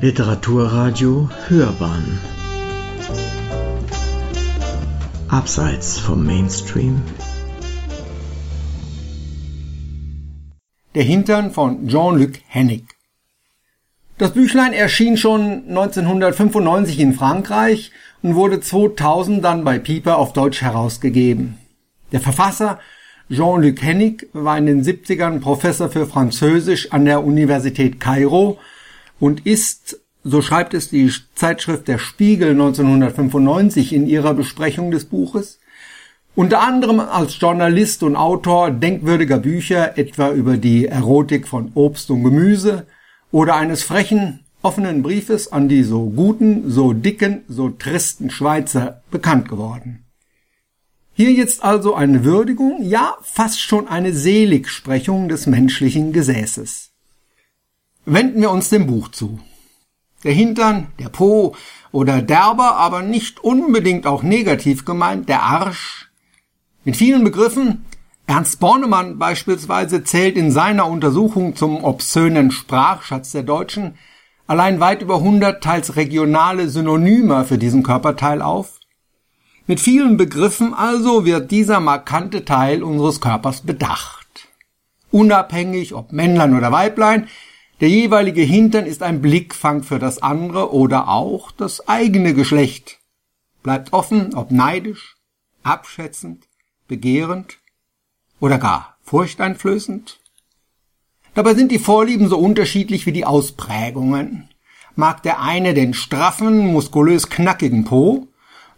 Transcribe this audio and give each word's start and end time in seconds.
Literaturradio 0.00 1.28
Hörbahn. 1.48 2.20
Abseits 5.26 5.98
vom 5.98 6.24
Mainstream. 6.24 7.02
Der 10.94 11.02
Hintern 11.02 11.50
von 11.50 11.88
Jean-Luc 11.88 12.34
Hennig. 12.46 12.84
Das 14.18 14.34
Büchlein 14.34 14.72
erschien 14.72 15.16
schon 15.16 15.64
1995 15.66 17.00
in 17.00 17.14
Frankreich 17.14 17.90
und 18.22 18.36
wurde 18.36 18.60
2000 18.60 19.44
dann 19.44 19.64
bei 19.64 19.80
Piper 19.80 20.18
auf 20.18 20.32
Deutsch 20.32 20.62
herausgegeben. 20.62 21.58
Der 22.12 22.20
Verfasser 22.20 22.78
Jean-Luc 23.28 23.82
Hennig 23.82 24.28
war 24.32 24.58
in 24.58 24.66
den 24.66 24.84
70ern 24.84 25.40
Professor 25.40 25.88
für 25.90 26.06
Französisch 26.06 26.92
an 26.92 27.04
der 27.04 27.24
Universität 27.24 27.98
Kairo 27.98 28.60
und 29.20 29.46
ist, 29.46 30.00
so 30.24 30.42
schreibt 30.42 30.74
es 30.74 30.90
die 30.90 31.12
Zeitschrift 31.34 31.88
Der 31.88 31.98
Spiegel 31.98 32.50
1995 32.50 33.92
in 33.92 34.06
ihrer 34.06 34.34
Besprechung 34.34 34.90
des 34.90 35.06
Buches, 35.06 35.58
unter 36.34 36.60
anderem 36.60 37.00
als 37.00 37.40
Journalist 37.40 38.02
und 38.04 38.14
Autor 38.14 38.70
denkwürdiger 38.70 39.38
Bücher 39.38 39.98
etwa 39.98 40.30
über 40.30 40.56
die 40.56 40.86
Erotik 40.86 41.48
von 41.48 41.72
Obst 41.74 42.10
und 42.10 42.22
Gemüse 42.22 42.86
oder 43.32 43.56
eines 43.56 43.82
frechen, 43.82 44.44
offenen 44.62 45.02
Briefes 45.02 45.50
an 45.50 45.68
die 45.68 45.82
so 45.82 46.10
guten, 46.10 46.70
so 46.70 46.92
dicken, 46.92 47.42
so 47.48 47.70
tristen 47.70 48.30
Schweizer 48.30 49.02
bekannt 49.10 49.48
geworden. 49.48 50.04
Hier 51.12 51.32
jetzt 51.32 51.64
also 51.64 51.94
eine 51.94 52.22
Würdigung, 52.22 52.82
ja 52.82 53.16
fast 53.22 53.60
schon 53.60 53.88
eine 53.88 54.12
Seligsprechung 54.12 55.28
des 55.28 55.46
menschlichen 55.48 56.12
Gesäßes. 56.12 56.92
Wenden 58.10 58.40
wir 58.40 58.50
uns 58.50 58.70
dem 58.70 58.86
Buch 58.86 59.08
zu. 59.08 59.38
Der 60.24 60.32
Hintern, 60.32 60.86
der 60.98 61.10
Po 61.10 61.54
oder 61.92 62.22
derber, 62.22 62.76
aber 62.76 63.02
nicht 63.02 63.40
unbedingt 63.44 64.06
auch 64.06 64.22
negativ 64.22 64.86
gemeint, 64.86 65.28
der 65.28 65.42
Arsch. 65.42 66.08
Mit 66.84 66.96
vielen 66.96 67.22
Begriffen, 67.22 67.84
Ernst 68.26 68.60
Bornemann 68.60 69.18
beispielsweise 69.18 70.04
zählt 70.04 70.36
in 70.36 70.50
seiner 70.50 70.86
Untersuchung 70.86 71.54
zum 71.54 71.84
obszönen 71.84 72.50
Sprachschatz 72.50 73.32
der 73.32 73.42
Deutschen 73.42 73.98
allein 74.46 74.80
weit 74.80 75.02
über 75.02 75.16
100 75.16 75.62
teils 75.62 75.96
regionale 75.96 76.70
Synonyme 76.70 77.44
für 77.44 77.58
diesen 77.58 77.82
Körperteil 77.82 78.40
auf. 78.40 78.80
Mit 79.66 79.80
vielen 79.80 80.16
Begriffen 80.16 80.72
also 80.72 81.26
wird 81.26 81.50
dieser 81.50 81.80
markante 81.80 82.46
Teil 82.46 82.82
unseres 82.82 83.20
Körpers 83.20 83.60
bedacht. 83.60 84.48
Unabhängig 85.10 85.92
ob 85.94 86.12
Männlein 86.12 86.56
oder 86.56 86.72
Weiblein, 86.72 87.28
der 87.80 87.88
jeweilige 87.88 88.42
Hintern 88.42 88.86
ist 88.86 89.02
ein 89.02 89.22
Blickfang 89.22 89.82
für 89.82 89.98
das 89.98 90.22
andere 90.22 90.72
oder 90.72 91.08
auch 91.08 91.52
das 91.52 91.88
eigene 91.88 92.34
Geschlecht. 92.34 92.98
Bleibt 93.62 93.92
offen, 93.92 94.34
ob 94.34 94.50
neidisch, 94.50 95.16
abschätzend, 95.62 96.48
begehrend 96.88 97.58
oder 98.40 98.58
gar 98.58 98.96
furchteinflößend. 99.02 100.20
Dabei 101.34 101.54
sind 101.54 101.70
die 101.72 101.78
Vorlieben 101.78 102.28
so 102.28 102.38
unterschiedlich 102.38 103.06
wie 103.06 103.12
die 103.12 103.24
Ausprägungen. 103.24 104.48
Mag 104.96 105.22
der 105.22 105.40
eine 105.40 105.74
den 105.74 105.94
straffen, 105.94 106.72
muskulös 106.72 107.30
knackigen 107.30 107.84
Po, 107.84 108.28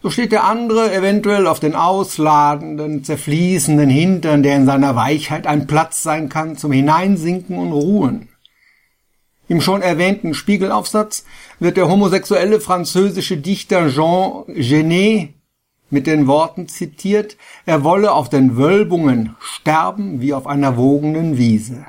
so 0.03 0.09
steht 0.09 0.33
der 0.33 0.45
andere 0.45 0.95
eventuell 0.95 1.47
auf 1.47 1.61
den 1.61 1.75
ausladenden, 1.75 3.05
zerfließenden 3.05 3.91
Hintern, 3.91 4.43
der 4.43 4.57
in 4.57 4.65
seiner 4.65 4.97
Weichheit 4.97 5.47
ein 5.47 5.67
Platz 5.67 6.03
sein 6.03 6.31
kann 6.31 6.57
zum 6.57 6.73
Hineinsinken 6.73 7.59
und 7.59 7.73
Ruhen. 7.73 8.30
Im 9.51 9.61
schon 9.61 9.83
erwähnten 9.83 10.33
Spiegelaufsatz 10.33 11.25
wird 11.59 11.77
der 11.77 11.89
homosexuelle 11.89 12.61
französische 12.61 13.37
Dichter 13.37 13.89
Jean 13.89 14.45
Genet 14.47 15.35
mit 15.91 16.07
den 16.07 16.29
Worten 16.29 16.69
zitiert, 16.69 17.37
er 17.67 17.83
wolle 17.83 18.13
auf 18.13 18.29
den 18.29 18.57
Wölbungen 18.57 19.35
sterben 19.41 20.21
wie 20.21 20.35
auf 20.35 20.47
einer 20.47 20.77
wogenden 20.77 21.37
Wiese. 21.37 21.85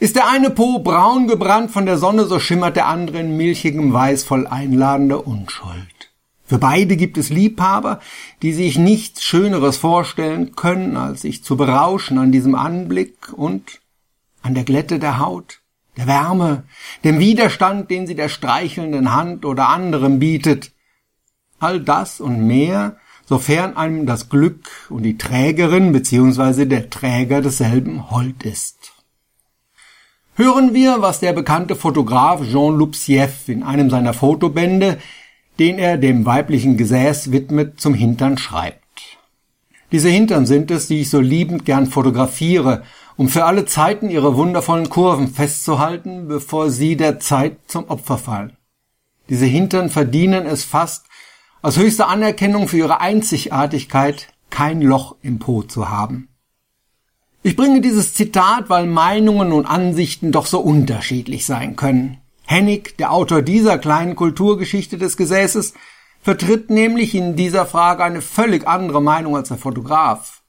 Ist 0.00 0.16
der 0.16 0.28
eine 0.28 0.50
Po 0.50 0.80
braun 0.80 1.28
gebrannt 1.28 1.70
von 1.70 1.86
der 1.86 1.98
Sonne, 1.98 2.24
so 2.24 2.40
schimmert 2.40 2.74
der 2.74 2.88
andere 2.88 3.20
in 3.20 3.36
milchigem 3.36 3.92
Weiß 3.92 4.24
voll 4.24 4.48
einladender 4.48 5.24
Unschuld. 5.24 6.10
Für 6.46 6.58
beide 6.58 6.96
gibt 6.96 7.16
es 7.16 7.30
Liebhaber, 7.30 8.00
die 8.42 8.54
sich 8.54 8.76
nichts 8.76 9.22
Schöneres 9.22 9.76
vorstellen 9.76 10.56
können, 10.56 10.96
als 10.96 11.22
sich 11.22 11.44
zu 11.44 11.56
berauschen 11.56 12.18
an 12.18 12.32
diesem 12.32 12.56
Anblick 12.56 13.32
und 13.32 13.80
an 14.42 14.54
der 14.54 14.64
Glätte 14.64 14.98
der 14.98 15.18
Haut, 15.18 15.59
der 16.00 16.06
Wärme, 16.06 16.64
dem 17.04 17.18
Widerstand, 17.18 17.90
den 17.90 18.06
sie 18.06 18.14
der 18.14 18.28
streichelnden 18.28 19.14
Hand 19.14 19.44
oder 19.44 19.68
anderem 19.68 20.18
bietet. 20.18 20.72
All 21.58 21.80
das 21.80 22.20
und 22.20 22.46
mehr, 22.46 22.96
sofern 23.26 23.76
einem 23.76 24.06
das 24.06 24.30
Glück 24.30 24.68
und 24.88 25.02
die 25.02 25.18
Trägerin 25.18 25.92
bzw. 25.92 26.64
der 26.64 26.88
Träger 26.90 27.42
desselben 27.42 28.10
hold 28.10 28.44
ist. 28.44 28.92
Hören 30.36 30.72
wir, 30.72 31.02
was 31.02 31.20
der 31.20 31.34
bekannte 31.34 31.76
Fotograf 31.76 32.42
Jean 32.50 32.76
Lupsieff 32.76 33.48
in 33.48 33.62
einem 33.62 33.90
seiner 33.90 34.14
Fotobände, 34.14 34.98
den 35.58 35.78
er 35.78 35.98
dem 35.98 36.24
weiblichen 36.24 36.78
Gesäß 36.78 37.30
widmet, 37.30 37.78
zum 37.78 37.92
Hintern 37.92 38.38
schreibt. 38.38 38.78
Diese 39.92 40.08
Hintern 40.08 40.46
sind 40.46 40.70
es, 40.70 40.86
die 40.86 41.02
ich 41.02 41.10
so 41.10 41.20
liebend 41.20 41.66
gern 41.66 41.86
fotografiere 41.86 42.84
um 43.20 43.28
für 43.28 43.44
alle 43.44 43.66
Zeiten 43.66 44.08
ihre 44.08 44.34
wundervollen 44.34 44.88
Kurven 44.88 45.28
festzuhalten, 45.28 46.26
bevor 46.26 46.70
sie 46.70 46.96
der 46.96 47.20
Zeit 47.20 47.58
zum 47.66 47.84
Opfer 47.90 48.16
fallen. 48.16 48.56
Diese 49.28 49.44
Hintern 49.44 49.90
verdienen 49.90 50.46
es 50.46 50.64
fast, 50.64 51.04
als 51.60 51.76
höchste 51.76 52.06
Anerkennung 52.06 52.66
für 52.66 52.78
ihre 52.78 53.02
Einzigartigkeit 53.02 54.28
kein 54.48 54.80
Loch 54.80 55.16
im 55.20 55.38
Po 55.38 55.62
zu 55.62 55.90
haben. 55.90 56.30
Ich 57.42 57.56
bringe 57.56 57.82
dieses 57.82 58.14
Zitat, 58.14 58.70
weil 58.70 58.86
Meinungen 58.86 59.52
und 59.52 59.66
Ansichten 59.66 60.32
doch 60.32 60.46
so 60.46 60.60
unterschiedlich 60.60 61.44
sein 61.44 61.76
können. 61.76 62.22
Hennig, 62.46 62.96
der 62.96 63.12
Autor 63.12 63.42
dieser 63.42 63.76
kleinen 63.76 64.16
Kulturgeschichte 64.16 64.96
des 64.96 65.18
Gesäßes, 65.18 65.74
vertritt 66.22 66.70
nämlich 66.70 67.14
in 67.14 67.36
dieser 67.36 67.66
Frage 67.66 68.02
eine 68.02 68.22
völlig 68.22 68.66
andere 68.66 69.02
Meinung 69.02 69.36
als 69.36 69.48
der 69.48 69.58
Fotograf. 69.58 70.39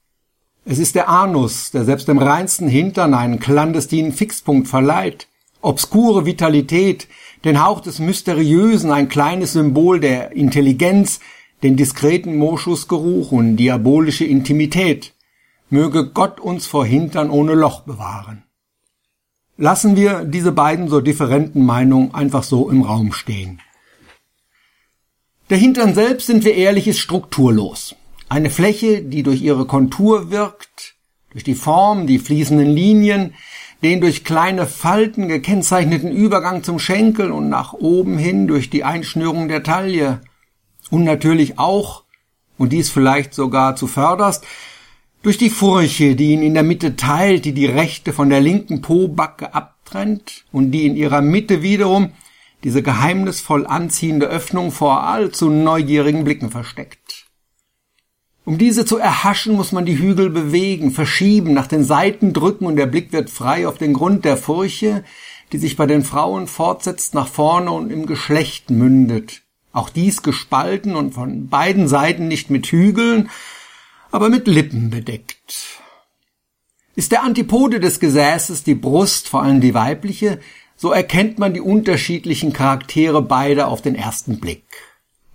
Es 0.64 0.78
ist 0.78 0.94
der 0.94 1.08
Anus, 1.08 1.72
der 1.72 1.84
selbst 1.84 2.06
dem 2.06 2.18
reinsten 2.18 2.68
Hintern 2.68 3.14
einen 3.14 3.40
clandestinen 3.40 4.12
Fixpunkt 4.12 4.68
verleiht, 4.68 5.26
obskure 5.60 6.24
Vitalität, 6.24 7.08
den 7.44 7.64
Hauch 7.64 7.80
des 7.80 7.98
Mysteriösen, 7.98 8.92
ein 8.92 9.08
kleines 9.08 9.54
Symbol 9.54 9.98
der 9.98 10.32
Intelligenz, 10.32 11.18
den 11.64 11.76
diskreten 11.76 12.36
Moschusgeruch 12.36 13.32
und 13.32 13.56
diabolische 13.56 14.24
Intimität. 14.24 15.14
Möge 15.68 16.10
Gott 16.10 16.38
uns 16.38 16.66
vor 16.66 16.86
Hintern 16.86 17.30
ohne 17.30 17.54
Loch 17.54 17.80
bewahren. 17.80 18.44
Lassen 19.56 19.96
wir 19.96 20.24
diese 20.24 20.52
beiden 20.52 20.88
so 20.88 21.00
differenten 21.00 21.64
Meinungen 21.64 22.14
einfach 22.14 22.44
so 22.44 22.70
im 22.70 22.82
Raum 22.82 23.12
stehen. 23.12 23.60
Der 25.50 25.58
Hintern 25.58 25.94
selbst, 25.94 26.26
sind 26.26 26.44
wir 26.44 26.54
ehrlich, 26.54 26.86
ist 26.86 27.00
strukturlos. 27.00 27.96
Eine 28.32 28.48
Fläche, 28.48 29.02
die 29.02 29.22
durch 29.22 29.42
ihre 29.42 29.66
Kontur 29.66 30.30
wirkt, 30.30 30.94
durch 31.32 31.44
die 31.44 31.54
Form, 31.54 32.06
die 32.06 32.18
fließenden 32.18 32.66
Linien, 32.74 33.34
den 33.82 34.00
durch 34.00 34.24
kleine 34.24 34.66
Falten 34.66 35.28
gekennzeichneten 35.28 36.10
Übergang 36.10 36.62
zum 36.62 36.78
Schenkel 36.78 37.30
und 37.30 37.50
nach 37.50 37.74
oben 37.74 38.16
hin 38.16 38.46
durch 38.46 38.70
die 38.70 38.84
Einschnürung 38.84 39.48
der 39.48 39.62
Taille. 39.62 40.22
Und 40.88 41.04
natürlich 41.04 41.58
auch, 41.58 42.04
und 42.56 42.72
dies 42.72 42.88
vielleicht 42.88 43.34
sogar 43.34 43.76
zuvörderst, 43.76 44.46
durch 45.22 45.36
die 45.36 45.50
Furche, 45.50 46.16
die 46.16 46.32
ihn 46.32 46.42
in 46.42 46.54
der 46.54 46.62
Mitte 46.62 46.96
teilt, 46.96 47.44
die 47.44 47.52
die 47.52 47.66
rechte 47.66 48.14
von 48.14 48.30
der 48.30 48.40
linken 48.40 48.80
Pobacke 48.80 49.52
abtrennt 49.52 50.46
und 50.52 50.70
die 50.70 50.86
in 50.86 50.96
ihrer 50.96 51.20
Mitte 51.20 51.60
wiederum 51.60 52.12
diese 52.64 52.82
geheimnisvoll 52.82 53.66
anziehende 53.66 54.24
Öffnung 54.24 54.70
vor 54.70 55.02
allzu 55.02 55.50
neugierigen 55.50 56.24
Blicken 56.24 56.50
versteckt. 56.50 57.21
Um 58.44 58.58
diese 58.58 58.84
zu 58.84 58.98
erhaschen, 58.98 59.54
muss 59.54 59.70
man 59.70 59.86
die 59.86 59.98
Hügel 59.98 60.28
bewegen, 60.28 60.90
verschieben, 60.90 61.54
nach 61.54 61.68
den 61.68 61.84
Seiten 61.84 62.32
drücken 62.32 62.66
und 62.66 62.76
der 62.76 62.86
Blick 62.86 63.12
wird 63.12 63.30
frei 63.30 63.68
auf 63.68 63.78
den 63.78 63.92
Grund 63.92 64.24
der 64.24 64.36
Furche, 64.36 65.04
die 65.52 65.58
sich 65.58 65.76
bei 65.76 65.86
den 65.86 66.02
Frauen 66.02 66.48
fortsetzt 66.48 67.14
nach 67.14 67.28
vorne 67.28 67.70
und 67.70 67.90
im 67.90 68.06
Geschlecht 68.06 68.70
mündet. 68.70 69.42
Auch 69.72 69.90
dies 69.90 70.22
gespalten 70.22 70.96
und 70.96 71.14
von 71.14 71.48
beiden 71.48 71.86
Seiten 71.86 72.26
nicht 72.26 72.50
mit 72.50 72.66
Hügeln, 72.66 73.30
aber 74.10 74.28
mit 74.28 74.48
Lippen 74.48 74.90
bedeckt. 74.90 75.78
Ist 76.96 77.12
der 77.12 77.22
Antipode 77.22 77.80
des 77.80 78.00
Gesäßes 78.00 78.64
die 78.64 78.74
Brust, 78.74 79.28
vor 79.28 79.42
allem 79.42 79.60
die 79.60 79.72
weibliche, 79.72 80.40
so 80.76 80.90
erkennt 80.90 81.38
man 81.38 81.54
die 81.54 81.60
unterschiedlichen 81.60 82.52
Charaktere 82.52 83.22
beider 83.22 83.68
auf 83.68 83.82
den 83.82 83.94
ersten 83.94 84.40
Blick. 84.40 84.64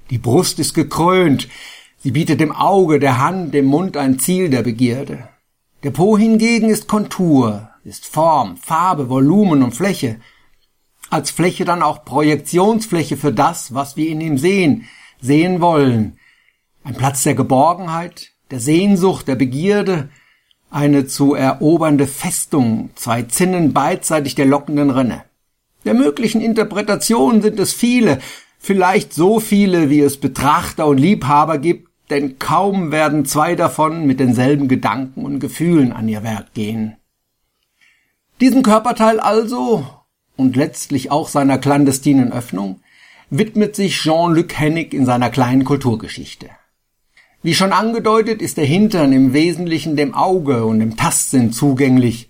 Die 0.10 0.18
Brust 0.18 0.60
ist 0.60 0.74
gekrönt, 0.74 1.48
Sie 2.00 2.12
bietet 2.12 2.40
dem 2.40 2.52
Auge, 2.52 3.00
der 3.00 3.20
Hand, 3.20 3.54
dem 3.54 3.66
Mund 3.66 3.98
ein 3.98 4.20
Ziel 4.20 4.50
der 4.50 4.62
Begierde. 4.62 5.30
Der 5.84 5.92
Po 5.92 6.18
hingegen 6.18 6.70
ist 6.70 6.88
Kontur, 6.88 7.70
ist 7.84 8.06
Form, 8.06 8.58
Farbe, 8.58 9.10
Volumen 9.10 9.64
und 9.64 9.74
Fläche. 9.74 10.20
als 11.10 11.32
Fläche 11.32 11.66
dann 11.66 11.82
auch 11.82 12.06
Projektionsfläche 12.06 13.18
für 13.18 13.32
das, 13.32 13.74
was 13.74 13.96
wir 13.96 14.10
in 14.10 14.22
ihm 14.22 14.38
sehen, 14.38 14.88
sehen 15.22 15.62
wollen. 15.62 16.18
Ein 16.84 16.96
Platz 16.96 17.24
der 17.24 17.36
Geborgenheit, 17.36 18.32
der 18.52 18.60
Sehnsucht, 18.60 19.28
der 19.28 19.36
Begierde, 19.36 20.10
eine 20.70 21.08
zu 21.08 21.34
erobernde 21.34 22.08
Festung, 22.08 22.90
zwei 22.96 23.24
Zinnen 23.24 23.74
beidseitig 23.74 24.36
der 24.36 24.46
lockenden 24.46 24.90
Rinne. 24.90 25.24
Der 25.86 25.94
möglichen 25.94 26.42
Interpretationen 26.42 27.42
sind 27.42 27.60
es 27.60 27.72
viele, 27.74 28.20
vielleicht 28.60 29.14
so 29.14 29.40
viele, 29.40 29.90
wie 29.90 30.02
es 30.02 30.20
Betrachter 30.20 30.88
und 30.88 30.98
Liebhaber 30.98 31.58
gibt, 31.58 31.87
denn 32.10 32.40
kaum 32.40 32.92
werden 32.92 33.26
zwei 33.26 33.56
davon 33.56 34.06
mit 34.06 34.20
denselben 34.20 34.68
Gedanken 34.68 35.26
und 35.26 35.40
Gefühlen 35.40 35.92
an 35.92 36.08
ihr 36.08 36.24
Werk 36.24 36.54
gehen. 36.54 36.98
Diesem 38.40 38.64
Körperteil 38.64 39.20
also, 39.20 39.86
und 40.36 40.56
letztlich 40.56 41.12
auch 41.12 41.28
seiner 41.28 41.58
clandestinen 41.58 42.32
Öffnung, 42.32 42.82
widmet 43.30 43.76
sich 43.76 43.98
Jean-Luc 43.98 44.58
Hennig 44.58 44.94
in 44.94 45.06
seiner 45.06 45.30
kleinen 45.30 45.66
Kulturgeschichte. 45.66 46.50
Wie 47.44 47.54
schon 47.54 47.72
angedeutet, 47.72 48.42
ist 48.42 48.58
der 48.58 48.66
Hintern 48.66 49.14
im 49.14 49.34
Wesentlichen 49.34 49.96
dem 49.96 50.14
Auge 50.14 50.66
und 50.66 50.80
dem 50.80 50.98
Tastsinn 50.98 51.52
zugänglich. 51.52 52.30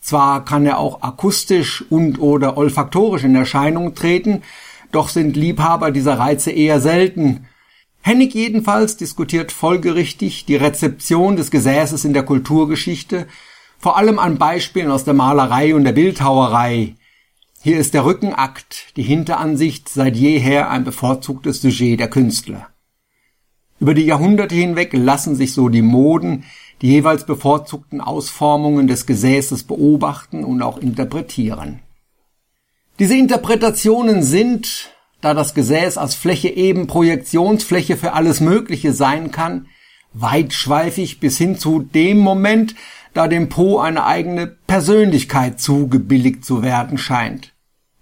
Zwar 0.00 0.44
kann 0.44 0.66
er 0.66 0.78
auch 0.78 1.02
akustisch 1.02 1.84
und 1.88 2.18
oder 2.18 2.56
olfaktorisch 2.56 3.24
in 3.24 3.34
Erscheinung 3.34 3.94
treten, 3.94 4.42
doch 4.92 5.08
sind 5.08 5.36
Liebhaber 5.36 5.90
dieser 5.90 6.18
Reize 6.18 6.50
eher 6.50 6.80
selten. 6.80 7.46
Hennig 8.06 8.34
jedenfalls 8.34 8.98
diskutiert 8.98 9.50
folgerichtig 9.50 10.44
die 10.44 10.56
Rezeption 10.56 11.36
des 11.36 11.50
Gesäßes 11.50 12.04
in 12.04 12.12
der 12.12 12.22
Kulturgeschichte, 12.22 13.26
vor 13.78 13.96
allem 13.96 14.18
an 14.18 14.36
Beispielen 14.36 14.90
aus 14.90 15.04
der 15.04 15.14
Malerei 15.14 15.74
und 15.74 15.84
der 15.84 15.92
Bildhauerei. 15.92 16.96
Hier 17.62 17.78
ist 17.78 17.94
der 17.94 18.04
Rückenakt, 18.04 18.94
die 18.98 19.02
Hinteransicht 19.02 19.88
seit 19.88 20.16
jeher 20.16 20.68
ein 20.68 20.84
bevorzugtes 20.84 21.62
Sujet 21.62 21.98
der 21.98 22.10
Künstler. 22.10 22.68
Über 23.80 23.94
die 23.94 24.04
Jahrhunderte 24.04 24.54
hinweg 24.54 24.92
lassen 24.92 25.34
sich 25.34 25.54
so 25.54 25.70
die 25.70 25.80
Moden, 25.80 26.44
die 26.82 26.88
jeweils 26.88 27.24
bevorzugten 27.24 28.02
Ausformungen 28.02 28.86
des 28.86 29.06
Gesäßes 29.06 29.62
beobachten 29.62 30.44
und 30.44 30.60
auch 30.60 30.76
interpretieren. 30.76 31.80
Diese 32.98 33.16
Interpretationen 33.16 34.22
sind, 34.22 34.93
da 35.24 35.34
das 35.34 35.54
Gesäß 35.54 35.96
als 35.96 36.14
Fläche 36.14 36.48
eben 36.48 36.86
Projektionsfläche 36.86 37.96
für 37.96 38.12
alles 38.12 38.40
Mögliche 38.40 38.92
sein 38.92 39.30
kann, 39.30 39.66
weitschweifig 40.12 41.18
bis 41.18 41.38
hin 41.38 41.56
zu 41.56 41.80
dem 41.80 42.18
Moment, 42.18 42.74
da 43.14 43.26
dem 43.26 43.48
Po 43.48 43.78
eine 43.78 44.04
eigene 44.04 44.46
Persönlichkeit 44.46 45.60
zugebilligt 45.60 46.44
zu 46.44 46.62
werden 46.62 46.98
scheint. 46.98 47.52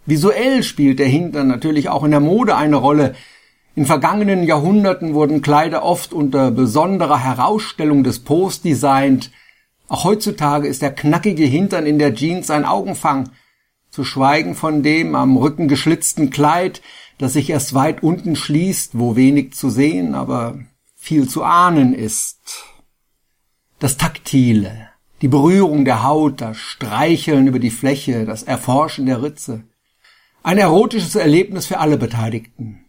Visuell 0.05 0.63
spielt 0.63 0.99
der 0.99 1.07
Hintern 1.07 1.47
natürlich 1.47 1.89
auch 1.89 2.03
in 2.03 2.11
der 2.11 2.21
Mode 2.21 2.57
eine 2.57 2.77
Rolle, 2.77 3.15
in 3.75 3.87
vergangenen 3.87 4.43
Jahrhunderten 4.43 5.15
wurden 5.15 5.41
Kleider 5.41 5.83
oft 5.83 6.13
unter 6.13 6.51
besonderer 6.51 7.25
Herausstellung 7.25 8.05
des 8.05 8.19
Po's 8.19 8.61
designt. 8.61 9.31
Auch 9.89 10.05
heutzutage 10.05 10.69
ist 10.69 10.83
der 10.83 10.93
knackige 10.93 11.45
Hintern 11.45 11.87
in 11.87 11.99
der 11.99 12.15
Jeans 12.15 12.51
ein 12.51 12.67
Augenfang, 12.67 13.31
zu 13.89 14.05
schweigen 14.05 14.55
von 14.55 14.83
dem 14.83 15.15
am 15.15 15.39
Rücken 15.39 15.69
geschlitzten 15.69 16.29
Kleid, 16.29 16.83
das 17.19 17.35
sich 17.35 17.51
erst 17.51 17.75
weit 17.75 18.03
unten 18.03 18.37
schließt, 18.37 18.99
wo 18.99 19.17
wenig 19.17 19.55
zu 19.55 19.71
sehen, 19.71 20.15
aber 20.15 20.59
viel 20.97 21.29
zu 21.29 21.43
ahnen 21.45 21.95
ist. 21.95 22.65
Das 23.79 23.97
Taktile, 23.97 24.89
die 25.21 25.29
Berührung 25.29 25.85
der 25.85 26.03
Haut, 26.03 26.41
das 26.41 26.57
Streicheln 26.57 27.47
über 27.47 27.59
die 27.59 27.71
Fläche, 27.71 28.25
das 28.25 28.43
Erforschen 28.43 29.07
der 29.07 29.23
Ritze. 29.23 29.65
Ein 30.43 30.59
erotisches 30.59 31.15
Erlebnis 31.15 31.67
für 31.67 31.79
alle 31.79 31.99
Beteiligten 31.99 32.83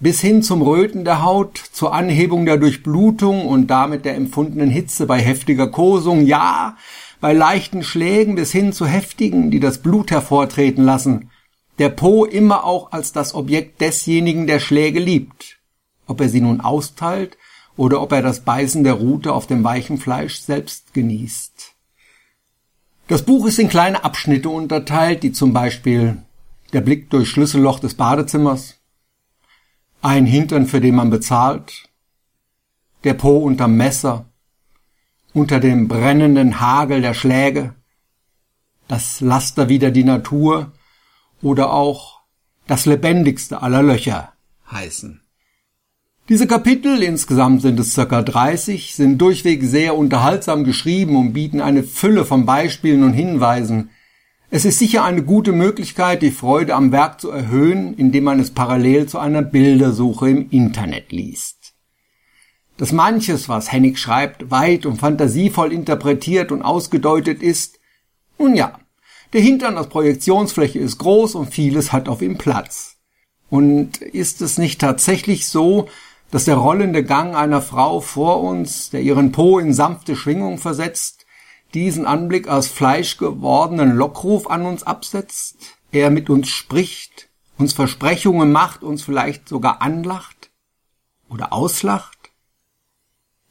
bis 0.00 0.20
hin 0.20 0.42
zum 0.42 0.62
Röten 0.62 1.04
der 1.04 1.22
Haut, 1.22 1.58
zur 1.58 1.92
Anhebung 1.92 2.44
der 2.44 2.56
Durchblutung 2.56 3.46
und 3.46 3.66
damit 3.68 4.04
der 4.04 4.14
empfundenen 4.14 4.70
Hitze 4.70 5.06
bei 5.06 5.18
heftiger 5.18 5.68
Kosung, 5.68 6.24
ja, 6.24 6.76
bei 7.20 7.32
leichten 7.32 7.82
Schlägen 7.82 8.36
bis 8.36 8.52
hin 8.52 8.72
zu 8.72 8.86
heftigen, 8.86 9.50
die 9.50 9.60
das 9.60 9.78
Blut 9.78 10.10
hervortreten 10.10 10.84
lassen. 10.84 11.30
Der 11.78 11.90
Po 11.90 12.24
immer 12.24 12.64
auch 12.64 12.92
als 12.92 13.12
das 13.12 13.34
Objekt 13.34 13.80
desjenigen, 13.80 14.46
der 14.46 14.58
Schläge 14.58 14.98
liebt. 14.98 15.58
Ob 16.06 16.20
er 16.20 16.28
sie 16.28 16.40
nun 16.40 16.60
austeilt 16.60 17.36
oder 17.76 18.02
ob 18.02 18.12
er 18.12 18.22
das 18.22 18.40
Beißen 18.40 18.82
der 18.82 18.94
Rute 18.94 19.32
auf 19.32 19.46
dem 19.46 19.62
weichen 19.62 19.98
Fleisch 19.98 20.40
selbst 20.40 20.92
genießt. 20.92 21.74
Das 23.06 23.22
Buch 23.22 23.46
ist 23.46 23.58
in 23.58 23.68
kleine 23.68 24.04
Abschnitte 24.04 24.48
unterteilt, 24.48 25.22
die 25.22 25.32
zum 25.32 25.52
Beispiel 25.52 26.22
der 26.72 26.80
Blick 26.80 27.08
durch 27.10 27.30
Schlüsselloch 27.30 27.78
des 27.78 27.94
Badezimmers, 27.94 28.74
ein 30.02 30.26
Hintern, 30.26 30.66
für 30.66 30.80
den 30.80 30.94
man 30.94 31.10
bezahlt, 31.10 31.88
der 33.04 33.14
Po 33.14 33.38
unterm 33.38 33.76
Messer, 33.76 34.26
unter 35.32 35.60
dem 35.60 35.88
brennenden 35.88 36.60
Hagel 36.60 37.00
der 37.00 37.14
Schläge, 37.14 37.74
das 38.88 39.20
Laster 39.20 39.68
wieder 39.68 39.90
die 39.90 40.04
Natur 40.04 40.72
oder 41.42 41.72
auch 41.72 42.20
das 42.66 42.86
lebendigste 42.86 43.62
aller 43.62 43.82
Löcher 43.82 44.32
heißen. 44.70 45.20
Diese 46.28 46.46
Kapitel, 46.46 47.02
insgesamt 47.02 47.62
sind 47.62 47.80
es 47.80 47.94
circa 47.94 48.22
30, 48.22 48.94
sind 48.94 49.18
durchweg 49.18 49.62
sehr 49.62 49.96
unterhaltsam 49.96 50.64
geschrieben 50.64 51.16
und 51.16 51.32
bieten 51.32 51.62
eine 51.62 51.82
Fülle 51.82 52.26
von 52.26 52.44
Beispielen 52.44 53.02
und 53.02 53.14
Hinweisen, 53.14 53.90
es 54.50 54.64
ist 54.64 54.78
sicher 54.78 55.04
eine 55.04 55.22
gute 55.22 55.52
Möglichkeit, 55.52 56.22
die 56.22 56.30
Freude 56.30 56.74
am 56.74 56.90
Werk 56.90 57.20
zu 57.20 57.30
erhöhen, 57.30 57.92
indem 57.94 58.24
man 58.24 58.40
es 58.40 58.50
parallel 58.50 59.06
zu 59.06 59.18
einer 59.18 59.42
Bildersuche 59.42 60.30
im 60.30 60.48
Internet 60.48 61.12
liest. 61.12 61.74
Dass 62.78 62.92
manches, 62.92 63.50
was 63.50 63.70
Hennig 63.70 63.98
schreibt, 63.98 64.50
weit 64.50 64.86
und 64.86 64.96
fantasievoll 64.96 65.70
interpretiert 65.70 66.50
und 66.50 66.62
ausgedeutet 66.62 67.42
ist, 67.42 67.78
nun 68.38 68.54
ja, 68.54 68.78
der 69.32 69.40
Hintern 69.40 69.76
als 69.76 69.88
Projektionsfläche 69.88 70.78
ist 70.78 70.98
groß 70.98 71.34
und 71.34 71.52
vieles 71.52 71.92
hat 71.92 72.08
auf 72.08 72.22
ihm 72.22 72.38
Platz. 72.38 72.96
Und 73.50 73.98
ist 73.98 74.40
es 74.42 74.58
nicht 74.58 74.80
tatsächlich 74.80 75.48
so, 75.48 75.88
dass 76.30 76.44
der 76.44 76.56
rollende 76.56 77.04
Gang 77.04 77.34
einer 77.34 77.62
Frau 77.62 78.00
vor 78.00 78.42
uns, 78.42 78.90
der 78.90 79.00
ihren 79.00 79.32
Po 79.32 79.58
in 79.58 79.72
sanfte 79.72 80.16
Schwingung 80.16 80.58
versetzt, 80.58 81.24
diesen 81.74 82.06
Anblick 82.06 82.48
als 82.48 82.68
fleischgewordenen 82.68 83.96
Lockruf 83.96 84.48
an 84.48 84.64
uns 84.66 84.82
absetzt, 84.82 85.56
er 85.92 86.10
mit 86.10 86.30
uns 86.30 86.48
spricht, 86.48 87.28
uns 87.56 87.72
Versprechungen 87.72 88.52
macht, 88.52 88.82
uns 88.82 89.02
vielleicht 89.02 89.48
sogar 89.48 89.82
anlacht 89.82 90.50
oder 91.28 91.52
auslacht? 91.52 92.18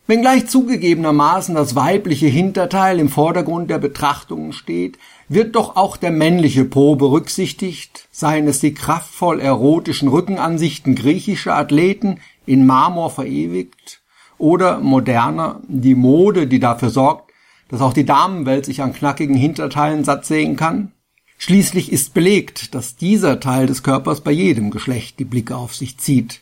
Wenngleich 0.07 0.47
zugegebenermaßen 0.47 1.53
das 1.53 1.75
weibliche 1.75 2.27
Hinterteil 2.27 2.99
im 2.99 3.09
Vordergrund 3.09 3.69
der 3.69 3.77
Betrachtungen 3.77 4.53
steht, 4.53 4.97
wird 5.29 5.55
doch 5.55 5.75
auch 5.75 5.97
der 5.97 6.11
männliche 6.11 6.65
Po 6.65 6.95
berücksichtigt, 6.95 8.07
seien 8.11 8.47
es 8.47 8.59
die 8.59 8.73
kraftvoll 8.73 9.39
erotischen 9.39 10.07
Rückenansichten 10.07 10.95
griechischer 10.95 11.55
Athleten 11.55 12.19
in 12.45 12.65
Marmor 12.65 13.09
verewigt 13.09 14.01
oder 14.37 14.79
moderner 14.79 15.61
die 15.67 15.95
Mode, 15.95 16.47
die 16.47 16.59
dafür 16.59 16.89
sorgt, 16.89 17.31
dass 17.69 17.81
auch 17.81 17.93
die 17.93 18.05
Damenwelt 18.05 18.65
sich 18.65 18.81
an 18.81 18.93
knackigen 18.93 19.35
Hinterteilen 19.35 20.05
satt 20.05 20.25
sehen 20.25 20.55
kann? 20.55 20.93
Schließlich 21.37 21.91
ist 21.91 22.13
belegt, 22.13 22.73
dass 22.73 22.95
dieser 22.95 23.39
Teil 23.39 23.67
des 23.67 23.83
Körpers 23.83 24.21
bei 24.21 24.31
jedem 24.31 24.71
Geschlecht 24.71 25.19
die 25.19 25.25
Blicke 25.25 25.55
auf 25.55 25.75
sich 25.75 25.97
zieht. 25.97 26.41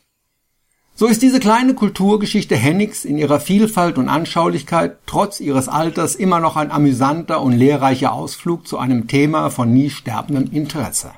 So 0.98 1.08
ist 1.08 1.22
diese 1.22 1.42
kleine 1.42 1.74
Kulturgeschichte 1.74 2.56
Hennigs 2.56 3.04
in 3.04 3.18
ihrer 3.18 3.42
Vielfalt 3.42 3.98
und 3.98 4.08
Anschaulichkeit 4.08 4.98
trotz 5.06 5.42
ihres 5.42 5.68
Alters 5.68 6.16
immer 6.16 6.40
noch 6.40 6.56
ein 6.56 6.72
amüsanter 6.72 7.42
und 7.42 7.52
lehrreicher 7.52 8.14
Ausflug 8.14 8.66
zu 8.66 8.78
einem 8.78 9.08
Thema 9.08 9.50
von 9.50 9.74
nie 9.74 9.90
sterbendem 9.90 10.54
Interesse. 10.54 11.12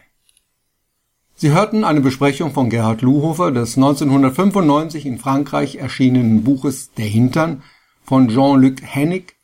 Sie 1.36 1.52
hörten 1.52 1.84
eine 1.84 2.02
Besprechung 2.02 2.52
von 2.52 2.72
Gerhard 2.72 3.04
Luhofer 3.04 3.52
des 3.52 3.78
1995 3.78 5.06
in 5.06 5.20
Frankreich 5.20 5.76
erschienenen 5.76 6.44
Buches 6.44 6.92
Der 6.98 7.06
Hintern 7.06 7.62
von 8.04 8.30
Jean-Luc 8.30 8.82
Hennig 8.82 9.38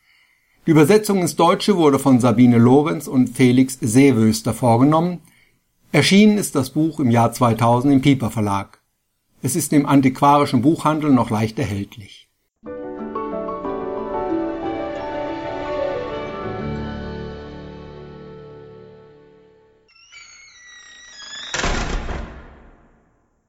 die 0.65 0.71
Übersetzung 0.71 1.19
ins 1.19 1.35
Deutsche 1.35 1.75
wurde 1.75 1.99
von 1.99 2.21
Sabine 2.21 2.57
Lorenz 2.57 3.07
und 3.09 3.27
Felix 3.27 3.77
Seewöster 3.81 4.53
vorgenommen. 4.53 5.19
Erschienen 5.91 6.37
ist 6.37 6.55
das 6.55 6.69
Buch 6.69 7.01
im 7.01 7.11
Jahr 7.11 7.33
2000 7.33 7.93
im 7.93 8.01
Piper 8.01 8.31
Verlag. 8.31 8.82
Es 9.45 9.57
ist 9.57 9.73
im 9.73 9.85
antiquarischen 9.85 10.62
Buchhandel 10.62 11.12
noch 11.12 11.29
leicht 11.29 11.59
erhältlich 11.59 12.23